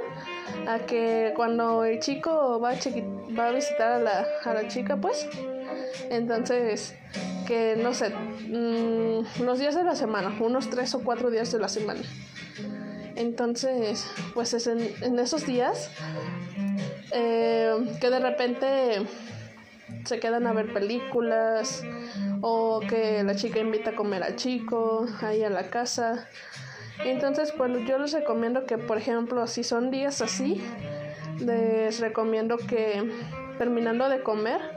a 0.67 0.79
que 0.79 1.33
cuando 1.35 1.83
el 1.83 1.99
chico 1.99 2.59
va 2.59 2.71
a, 2.71 2.75
va 3.37 3.47
a 3.47 3.51
visitar 3.51 3.91
a 3.91 3.99
la, 3.99 4.25
a 4.43 4.53
la 4.53 4.67
chica, 4.67 4.95
pues, 4.95 5.27
entonces, 6.09 6.95
que 7.47 7.75
no 7.75 7.93
sé, 7.93 8.09
mm, 8.09 9.43
los 9.43 9.59
días 9.59 9.75
de 9.75 9.83
la 9.83 9.95
semana, 9.95 10.33
unos 10.39 10.69
tres 10.69 10.95
o 10.95 11.03
cuatro 11.03 11.29
días 11.29 11.51
de 11.51 11.59
la 11.59 11.67
semana. 11.67 12.01
Entonces, 13.15 14.05
pues 14.33 14.53
es 14.53 14.67
en, 14.67 14.93
en 15.01 15.17
esos 15.19 15.45
días 15.45 15.89
eh, 17.11 17.73
que 18.01 18.09
de 18.09 18.19
repente 18.19 19.01
se 20.05 20.19
quedan 20.19 20.47
a 20.47 20.53
ver 20.53 20.71
películas 20.71 21.83
o 22.41 22.79
que 22.87 23.23
la 23.23 23.35
chica 23.35 23.59
invita 23.59 23.91
a 23.91 23.95
comer 23.95 24.23
al 24.23 24.35
chico 24.35 25.05
ahí 25.21 25.43
a 25.43 25.49
la 25.49 25.69
casa. 25.69 26.27
Entonces, 27.03 27.51
pues 27.51 27.71
yo 27.85 27.97
les 27.97 28.13
recomiendo 28.13 28.65
que, 28.65 28.77
por 28.77 28.97
ejemplo, 28.97 29.45
si 29.47 29.63
son 29.63 29.91
días 29.91 30.21
así, 30.21 30.61
les 31.39 31.99
recomiendo 31.99 32.57
que 32.57 33.11
terminando 33.57 34.09
de 34.09 34.21
comer, 34.21 34.74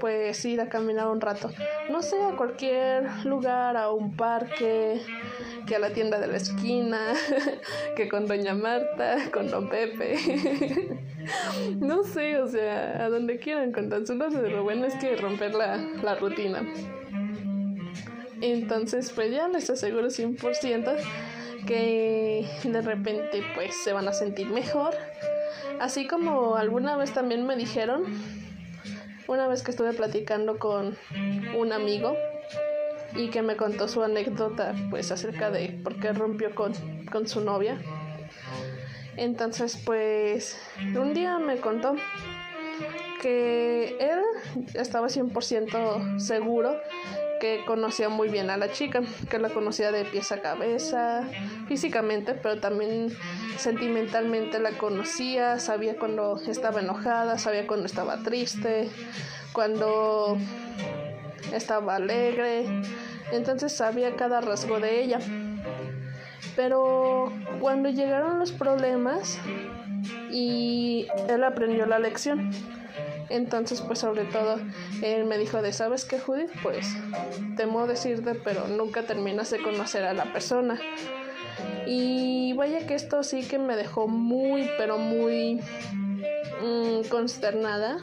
pues 0.00 0.44
ir 0.44 0.60
a 0.60 0.68
caminar 0.68 1.06
un 1.08 1.20
rato. 1.20 1.50
No 1.88 2.02
sé, 2.02 2.16
a 2.20 2.36
cualquier 2.36 3.04
lugar, 3.24 3.76
a 3.76 3.90
un 3.90 4.16
parque, 4.16 5.00
que 5.66 5.76
a 5.76 5.78
la 5.78 5.92
tienda 5.92 6.18
de 6.18 6.26
la 6.26 6.38
esquina, 6.38 7.14
que 7.96 8.08
con 8.08 8.26
doña 8.26 8.54
Marta, 8.54 9.18
con 9.32 9.48
don 9.48 9.68
Pepe. 9.68 10.16
no 11.78 12.02
sé, 12.02 12.38
o 12.40 12.48
sea, 12.48 13.04
a 13.04 13.08
donde 13.08 13.38
quieran, 13.38 13.70
con 13.70 13.88
tan 13.88 14.06
solo 14.06 14.28
lo 14.28 14.64
bueno 14.64 14.86
es 14.86 14.94
que 14.94 15.14
romper 15.16 15.54
la, 15.54 15.76
la 16.02 16.16
rutina. 16.16 16.66
Entonces, 18.40 19.12
pues 19.14 19.30
ya 19.30 19.48
les 19.48 19.68
aseguro 19.68 20.06
100% 20.08 20.96
que 21.66 22.46
de 22.64 22.80
repente 22.80 23.42
pues 23.54 23.74
se 23.84 23.92
van 23.92 24.08
a 24.08 24.12
sentir 24.12 24.48
mejor. 24.48 24.94
Así 25.78 26.06
como 26.06 26.56
alguna 26.56 26.96
vez 26.96 27.12
también 27.12 27.46
me 27.46 27.56
dijeron, 27.56 28.04
una 29.30 29.46
vez 29.46 29.62
que 29.62 29.70
estuve 29.70 29.92
platicando 29.92 30.58
con 30.58 30.96
un 31.56 31.72
amigo 31.72 32.16
y 33.14 33.30
que 33.30 33.42
me 33.42 33.56
contó 33.56 33.86
su 33.86 34.02
anécdota 34.02 34.74
pues 34.90 35.12
acerca 35.12 35.52
de 35.52 35.68
por 35.84 36.00
qué 36.00 36.12
rompió 36.12 36.52
con, 36.52 36.72
con 37.12 37.28
su 37.28 37.40
novia. 37.40 37.80
Entonces, 39.16 39.80
pues, 39.84 40.58
un 40.96 41.14
día 41.14 41.38
me 41.38 41.58
contó 41.58 41.94
que 43.22 43.96
él 44.00 44.20
estaba 44.74 45.06
100% 45.06 46.18
seguro 46.18 46.80
que 47.40 47.64
conocía 47.66 48.08
muy 48.08 48.28
bien 48.28 48.50
a 48.50 48.56
la 48.56 48.70
chica, 48.70 49.00
que 49.28 49.38
la 49.40 49.48
conocía 49.48 49.90
de 49.90 50.04
pies 50.04 50.30
a 50.30 50.40
cabeza, 50.40 51.24
físicamente, 51.66 52.34
pero 52.34 52.60
también 52.60 53.08
sentimentalmente 53.56 54.60
la 54.60 54.70
conocía, 54.72 55.58
sabía 55.58 55.98
cuando 55.98 56.40
estaba 56.46 56.80
enojada, 56.80 57.38
sabía 57.38 57.66
cuando 57.66 57.86
estaba 57.86 58.22
triste, 58.22 58.88
cuando 59.52 60.38
estaba 61.52 61.96
alegre, 61.96 62.66
entonces 63.32 63.72
sabía 63.72 64.14
cada 64.14 64.40
rasgo 64.40 64.78
de 64.78 65.02
ella. 65.02 65.18
Pero 66.54 67.32
cuando 67.60 67.88
llegaron 67.88 68.38
los 68.38 68.52
problemas 68.52 69.38
y 70.30 71.08
él 71.28 71.42
aprendió 71.42 71.86
la 71.86 71.98
lección, 71.98 72.50
entonces, 73.30 73.80
pues 73.80 74.00
sobre 74.00 74.24
todo, 74.24 74.58
él 75.02 75.24
me 75.24 75.38
dijo 75.38 75.62
de, 75.62 75.72
¿sabes 75.72 76.04
qué, 76.04 76.18
Judith? 76.18 76.50
Pues 76.64 76.86
temo 77.56 77.86
decirte, 77.86 78.34
pero 78.34 78.66
nunca 78.66 79.04
terminas 79.04 79.50
de 79.50 79.62
conocer 79.62 80.04
a 80.04 80.12
la 80.12 80.32
persona. 80.32 80.80
Y 81.86 82.52
vaya 82.54 82.86
que 82.88 82.94
esto 82.96 83.22
sí 83.22 83.42
que 83.44 83.58
me 83.58 83.76
dejó 83.76 84.08
muy, 84.08 84.68
pero 84.76 84.98
muy 84.98 85.60
mm, 86.60 87.08
consternada, 87.08 87.98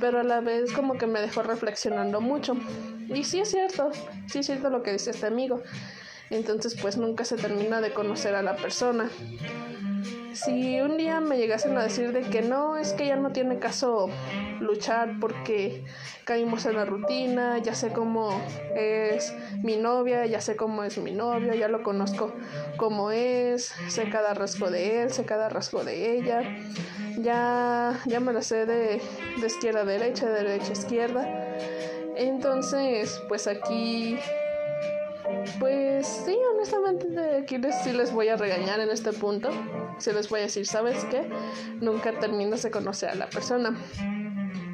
pero 0.00 0.20
a 0.20 0.22
la 0.22 0.40
vez 0.40 0.72
como 0.72 0.96
que 0.96 1.08
me 1.08 1.20
dejó 1.20 1.42
reflexionando 1.42 2.20
mucho. 2.20 2.56
Y 3.08 3.24
sí 3.24 3.40
es 3.40 3.50
cierto, 3.50 3.90
sí 4.28 4.38
es 4.38 4.46
cierto 4.46 4.70
lo 4.70 4.84
que 4.84 4.92
dice 4.92 5.10
este 5.10 5.26
amigo. 5.26 5.60
Entonces, 6.30 6.76
pues 6.80 6.96
nunca 6.96 7.24
se 7.24 7.36
termina 7.36 7.80
de 7.80 7.92
conocer 7.92 8.36
a 8.36 8.42
la 8.42 8.54
persona 8.54 9.10
si 10.34 10.80
un 10.80 10.96
día 10.96 11.20
me 11.20 11.36
llegasen 11.36 11.76
a 11.78 11.82
decir 11.82 12.12
de 12.12 12.22
que 12.22 12.42
no, 12.42 12.76
es 12.76 12.92
que 12.92 13.06
ya 13.06 13.16
no 13.16 13.30
tiene 13.30 13.58
caso 13.58 14.08
luchar 14.60 15.18
porque 15.20 15.84
caímos 16.24 16.66
en 16.66 16.76
la 16.76 16.84
rutina, 16.84 17.58
ya 17.58 17.74
sé 17.74 17.92
cómo 17.92 18.40
es 18.74 19.34
mi 19.62 19.76
novia, 19.76 20.26
ya 20.26 20.40
sé 20.40 20.56
cómo 20.56 20.84
es 20.84 20.98
mi 20.98 21.12
novio, 21.12 21.54
ya 21.54 21.68
lo 21.68 21.82
conozco 21.82 22.32
cómo 22.76 23.10
es, 23.10 23.74
sé 23.88 24.08
cada 24.08 24.34
rasgo 24.34 24.70
de 24.70 25.02
él, 25.02 25.12
sé 25.12 25.24
cada 25.24 25.48
rasgo 25.48 25.84
de 25.84 26.16
ella, 26.16 26.42
ya, 27.18 28.00
ya 28.06 28.20
me 28.20 28.32
la 28.32 28.42
sé 28.42 28.66
de, 28.66 29.00
de 29.40 29.46
izquierda 29.46 29.80
a 29.80 29.84
derecha, 29.84 30.26
de 30.26 30.42
derecha 30.42 30.70
a 30.70 30.72
izquierda. 30.72 31.56
Entonces, 32.16 33.20
pues 33.28 33.46
aquí 33.46 34.18
pues 35.58 36.06
sí, 36.06 36.36
honestamente 36.54 37.36
aquí 37.42 37.58
les, 37.58 37.74
sí 37.82 37.92
les 37.92 38.12
voy 38.12 38.28
a 38.28 38.36
regañar 38.36 38.80
en 38.80 38.90
este 38.90 39.12
punto. 39.12 39.50
Sí 39.98 40.10
les 40.12 40.28
voy 40.28 40.40
a 40.40 40.42
decir, 40.44 40.66
¿sabes 40.66 41.04
qué? 41.06 41.28
Nunca 41.80 42.18
terminas 42.18 42.62
de 42.62 42.70
conocer 42.70 43.10
a 43.10 43.14
la 43.14 43.28
persona. 43.28 43.76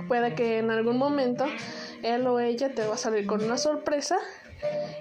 Puede 0.09 0.35
que 0.35 0.59
en 0.59 0.71
algún 0.71 0.99
momento 0.99 1.47
él 2.03 2.27
o 2.27 2.41
ella 2.41 2.75
te 2.75 2.87
va 2.87 2.95
a 2.95 2.99
salir 2.99 3.27
con 3.27 3.45
una 3.45 3.57
sorpresa 3.57 4.19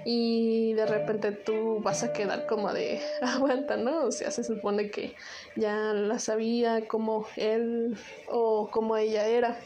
y 0.05 0.73
de 0.73 0.85
repente 0.85 1.31
tú 1.31 1.79
vas 1.81 2.03
a 2.03 2.13
quedar 2.13 2.45
como 2.45 2.71
de 2.73 3.01
aguanta, 3.21 3.77
¿no? 3.77 4.05
O 4.05 4.11
sea, 4.11 4.31
se 4.31 4.43
supone 4.43 4.89
que 4.89 5.15
ya 5.55 5.93
la 5.93 6.19
sabía 6.19 6.87
como 6.87 7.25
él 7.35 7.97
o 8.27 8.69
como 8.71 8.97
ella 8.97 9.27
era. 9.27 9.57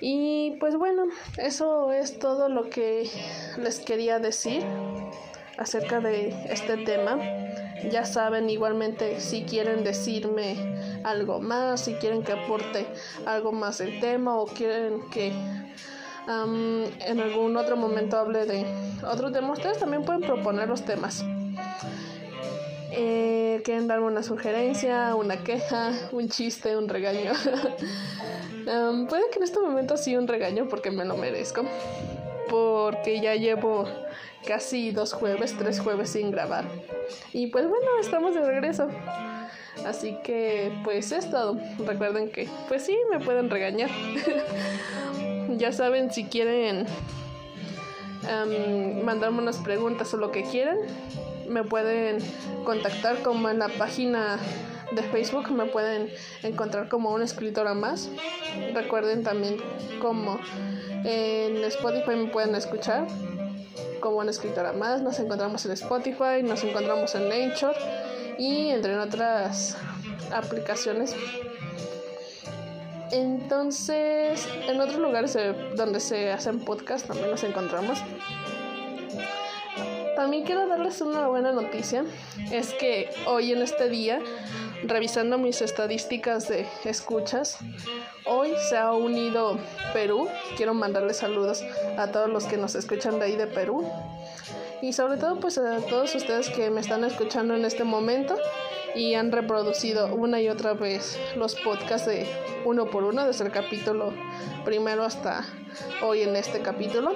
Y 0.00 0.56
pues 0.60 0.76
bueno, 0.76 1.04
eso 1.36 1.92
es 1.92 2.18
todo 2.18 2.48
lo 2.48 2.70
que 2.70 3.08
les 3.58 3.80
quería 3.80 4.18
decir 4.18 4.64
acerca 5.58 6.00
de 6.00 6.28
este 6.50 6.78
tema. 6.78 7.18
Ya 7.90 8.04
saben 8.04 8.50
igualmente 8.50 9.20
si 9.20 9.44
quieren 9.44 9.84
decirme 9.84 10.56
algo 11.04 11.40
más, 11.40 11.82
si 11.82 11.94
quieren 11.94 12.22
que 12.22 12.32
aporte 12.32 12.86
algo 13.26 13.52
más 13.52 13.78
del 13.78 14.00
tema 14.00 14.36
o 14.36 14.46
quieren 14.46 15.08
que 15.10 15.32
en 16.28 17.20
algún 17.20 17.56
otro 17.56 17.76
momento 17.76 18.18
hable 18.18 18.46
de 18.46 18.64
otro 19.04 19.32
tema. 19.32 19.52
Ustedes 19.52 19.78
también 19.78 20.04
pueden 20.04 20.20
proponer 20.22 20.68
los 20.68 20.84
temas. 20.84 21.24
Eh, 22.92 23.60
quieren 23.64 23.86
darme 23.86 24.06
una 24.06 24.22
sugerencia, 24.22 25.14
una 25.14 25.42
queja, 25.44 25.92
un 26.12 26.28
chiste, 26.28 26.76
un 26.76 26.88
regaño. 26.88 27.32
puede 29.08 29.30
que 29.30 29.38
en 29.38 29.42
este 29.42 29.60
momento 29.60 29.96
sí 29.96 30.16
un 30.16 30.26
regaño 30.26 30.68
porque 30.68 30.90
me 30.90 31.04
lo 31.04 31.16
merezco. 31.16 31.64
Porque 32.48 33.20
ya 33.20 33.34
llevo 33.36 33.84
casi 34.46 34.90
dos 34.90 35.12
jueves, 35.12 35.54
tres 35.56 35.80
jueves 35.80 36.10
sin 36.10 36.30
grabar. 36.30 36.64
Y 37.32 37.48
pues 37.48 37.68
bueno, 37.68 37.86
estamos 38.00 38.34
de 38.34 38.40
regreso. 38.40 38.88
Así 39.86 40.16
que 40.24 40.72
pues 40.84 41.12
es 41.12 41.30
todo. 41.30 41.58
Recuerden 41.86 42.30
que 42.30 42.48
pues 42.68 42.82
sí, 42.84 42.96
me 43.10 43.20
pueden 43.20 43.50
regañar. 43.50 43.90
ya 45.56 45.72
saben 45.72 46.12
si 46.12 46.24
quieren 46.24 46.86
mandarme 49.04 49.38
unas 49.38 49.58
preguntas 49.58 50.12
o 50.14 50.16
lo 50.16 50.30
que 50.30 50.42
quieran. 50.42 50.78
Me 51.50 51.64
pueden 51.64 52.18
contactar 52.64 53.22
como 53.22 53.48
en 53.48 53.58
la 53.58 53.68
página 53.68 54.38
de 54.92 55.02
Facebook 55.02 55.50
me 55.50 55.66
pueden 55.66 56.10
encontrar 56.42 56.88
como 56.88 57.10
una 57.10 57.24
escritora 57.24 57.74
más. 57.74 58.08
Recuerden 58.74 59.22
también 59.22 59.56
como 60.00 60.38
en 61.04 61.56
Spotify 61.64 62.16
me 62.16 62.28
pueden 62.28 62.54
escuchar 62.54 63.06
como 64.00 64.18
una 64.18 64.30
escritora 64.30 64.72
más. 64.72 65.02
Nos 65.02 65.18
encontramos 65.18 65.64
en 65.66 65.72
Spotify, 65.72 66.42
nos 66.42 66.62
encontramos 66.64 67.14
en 67.14 67.28
Nature 67.28 67.76
y 68.38 68.70
entre 68.70 68.96
otras 68.96 69.76
aplicaciones. 70.32 71.14
Entonces, 73.12 74.48
en 74.68 74.80
otros 74.80 75.00
lugares 75.00 75.36
donde 75.74 75.98
se 75.98 76.30
hacen 76.30 76.60
podcasts 76.60 77.08
también 77.08 77.30
nos 77.30 77.42
encontramos. 77.42 77.98
También 80.20 80.44
quiero 80.44 80.66
darles 80.66 81.00
una 81.00 81.28
buena 81.28 81.50
noticia. 81.50 82.04
Es 82.52 82.74
que 82.74 83.08
hoy 83.26 83.52
en 83.52 83.62
este 83.62 83.88
día 83.88 84.20
revisando 84.82 85.38
mis 85.38 85.62
estadísticas 85.62 86.46
de 86.46 86.66
escuchas, 86.84 87.56
hoy 88.26 88.52
se 88.68 88.76
ha 88.76 88.92
unido 88.92 89.58
Perú. 89.94 90.28
Quiero 90.58 90.74
mandarles 90.74 91.16
saludos 91.16 91.62
a 91.96 92.08
todos 92.08 92.28
los 92.28 92.44
que 92.44 92.58
nos 92.58 92.74
escuchan 92.74 93.18
de 93.18 93.24
ahí 93.24 93.36
de 93.36 93.46
Perú. 93.46 93.82
Y 94.82 94.92
sobre 94.92 95.16
todo 95.16 95.40
pues 95.40 95.56
a 95.56 95.78
todos 95.88 96.14
ustedes 96.14 96.50
que 96.50 96.68
me 96.68 96.82
están 96.82 97.02
escuchando 97.04 97.54
en 97.54 97.64
este 97.64 97.84
momento 97.84 98.36
y 98.94 99.14
han 99.14 99.32
reproducido 99.32 100.14
una 100.14 100.38
y 100.38 100.50
otra 100.50 100.74
vez 100.74 101.18
los 101.34 101.54
podcasts 101.54 102.06
de 102.06 102.26
uno 102.66 102.90
por 102.90 103.04
uno 103.04 103.26
desde 103.26 103.46
el 103.46 103.52
capítulo 103.52 104.12
primero 104.66 105.02
hasta 105.02 105.46
hoy 106.02 106.20
en 106.20 106.36
este 106.36 106.60
capítulo. 106.60 107.14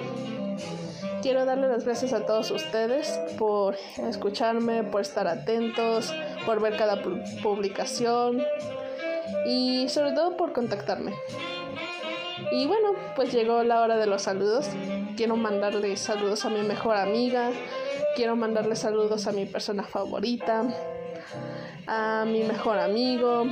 Quiero 1.25 1.47
darle 1.47 1.69
las 1.69 1.87
gracias 1.87 2.13
a 2.13 2.27
todos 2.27 2.51
ustedes 2.51 3.19
por 3.39 3.77
escucharme, 3.97 4.83
por 4.85 5.01
estar 5.01 5.27
atentos, 5.27 6.13
por 6.45 6.61
ver 6.61 6.77
cada 6.77 7.03
publicación 7.43 8.45
y 9.47 9.89
sobre 9.89 10.13
todo 10.13 10.37
por 10.37 10.53
contactarme. 10.53 11.15
Y 12.53 12.67
bueno, 12.67 12.91
pues 13.17 13.33
llegó 13.33 13.63
la 13.63 13.81
hora 13.81 13.97
de 13.97 14.07
los 14.07 14.21
saludos. 14.21 14.69
Quiero 15.17 15.37
mandarle 15.37 15.97
saludos 15.97 16.45
a 16.45 16.51
mi 16.51 16.61
mejor 16.61 16.97
amiga, 16.97 17.53
quiero 18.17 18.37
mandarle 18.37 18.77
saludos 18.77 19.27
a 19.27 19.33
mi 19.33 19.47
persona 19.47 19.85
favorita, 19.85 20.65
a 21.87 22.27
mi 22.27 22.43
mejor 22.43 22.79
amigo. 22.79 23.47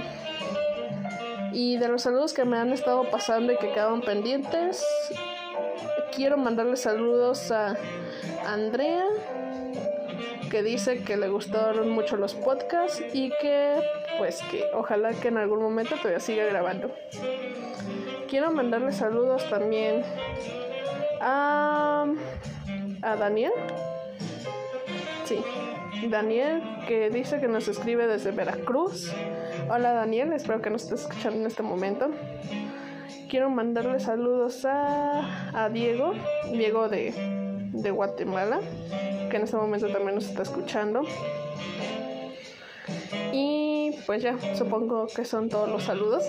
Y 1.54 1.78
de 1.78 1.88
los 1.88 2.02
saludos 2.02 2.34
que 2.34 2.44
me 2.44 2.58
han 2.58 2.70
estado 2.70 3.04
pasando 3.10 3.50
y 3.50 3.56
que 3.56 3.72
quedaban 3.72 4.02
pendientes, 4.02 4.84
quiero 6.14 6.36
mandarle 6.36 6.76
saludos 6.76 7.50
a 7.50 7.76
Andrea, 8.46 9.04
que 10.50 10.62
dice 10.62 11.02
que 11.02 11.16
le 11.16 11.28
gustaron 11.28 11.88
mucho 11.90 12.16
los 12.16 12.34
podcasts 12.34 13.02
y 13.12 13.30
que 13.40 13.82
pues 14.18 14.40
que 14.50 14.64
ojalá 14.74 15.12
que 15.12 15.28
en 15.28 15.38
algún 15.38 15.62
momento 15.62 15.96
todavía 15.96 16.20
siga 16.20 16.44
grabando. 16.44 16.94
Quiero 18.28 18.52
mandarle 18.52 18.92
saludos 18.92 19.48
también 19.48 20.02
a, 21.20 22.06
Daniel. 23.00 23.52
Sí, 25.24 25.42
Daniel 26.08 26.62
que 26.86 27.10
dice 27.10 27.40
que 27.40 27.48
nos 27.48 27.68
escribe 27.68 28.06
desde 28.06 28.32
Veracruz. 28.32 29.12
Hola 29.70 29.92
Daniel, 29.92 30.32
espero 30.34 30.60
que 30.60 30.70
nos 30.70 30.82
estés 30.82 31.02
escuchando 31.02 31.40
en 31.40 31.46
este 31.46 31.62
momento 31.62 32.10
quiero 33.32 33.48
mandarle 33.48 33.98
saludos 33.98 34.66
a, 34.66 35.70
Diego, 35.72 36.12
Diego 36.52 36.90
de, 36.90 37.14
de 37.72 37.90
Guatemala, 37.90 38.60
que 39.30 39.38
en 39.38 39.44
este 39.44 39.56
momento 39.56 39.88
también 39.88 40.16
nos 40.16 40.26
está 40.26 40.42
escuchando. 40.42 41.00
Y 43.32 43.96
pues 44.04 44.22
ya, 44.22 44.36
supongo 44.54 45.06
que 45.06 45.24
son 45.24 45.48
todos 45.48 45.66
los 45.66 45.84
saludos. 45.84 46.24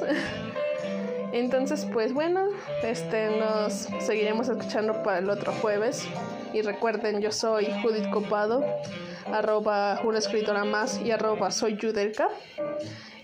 Entonces, 1.34 1.86
pues 1.92 2.14
bueno, 2.14 2.48
este 2.84 3.38
nos 3.38 3.90
seguiremos 4.00 4.48
escuchando 4.48 5.04
para 5.04 5.18
el 5.18 5.30
otro 5.30 5.52
jueves. 5.62 6.08
Y 6.54 6.62
recuerden, 6.62 7.20
yo 7.20 7.34
soy 7.34 7.66
Judith 7.82 8.10
Copado, 8.12 8.64
arroba 9.30 10.00
una 10.06 10.20
escritora 10.20 10.64
más 10.64 11.02
y 11.02 11.12
arroba 11.12 11.52
soy 11.52 11.76
Yudelka. 11.76 12.30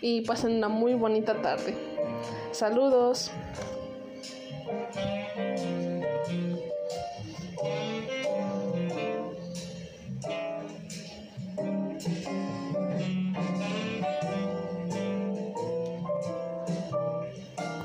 Y 0.02 0.20
pasen 0.22 0.58
una 0.58 0.68
muy 0.68 0.96
bonita 0.96 1.42
tarde. 1.42 1.76
Saludos. 2.52 3.32